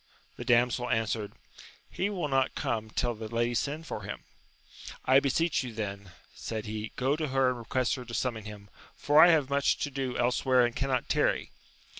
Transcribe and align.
The 0.35 0.43
damsel 0.43 0.89
answered, 0.89 1.33
he 1.87 2.09
will 2.09 2.27
not 2.27 2.55
come 2.55 2.89
till 2.89 3.13
the 3.13 3.27
lady 3.27 3.53
send 3.53 3.85
for 3.85 4.01
him. 4.01 4.23
I 5.05 5.19
beseech 5.19 5.61
you 5.63 5.73
then, 5.73 6.11
said 6.33 6.65
he, 6.65 6.91
go 6.95 7.15
to 7.15 7.27
her 7.27 7.49
and 7.49 7.59
request 7.59 7.93
her 7.93 8.05
to 8.05 8.13
summon 8.15 8.45
him, 8.45 8.71
for 8.95 9.23
I 9.23 9.27
have 9.29 9.51
much 9.51 9.77
to 9.77 9.91
do 9.91 10.17
elsewhere 10.17 10.65
and 10.65 10.75
cannot 10.75 11.07
tarry. 11.07 11.51